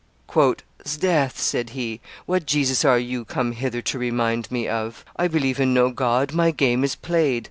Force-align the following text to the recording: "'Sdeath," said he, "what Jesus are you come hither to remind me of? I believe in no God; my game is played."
"'Sdeath," 0.83 1.37
said 1.39 1.69
he, 1.77 2.01
"what 2.25 2.47
Jesus 2.47 2.83
are 2.83 2.97
you 2.97 3.23
come 3.23 3.51
hither 3.51 3.83
to 3.83 3.99
remind 3.99 4.49
me 4.51 4.67
of? 4.67 5.05
I 5.15 5.27
believe 5.27 5.59
in 5.59 5.75
no 5.75 5.91
God; 5.91 6.33
my 6.33 6.49
game 6.49 6.83
is 6.83 6.95
played." 6.95 7.39